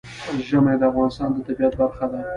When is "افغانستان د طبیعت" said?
0.91-1.73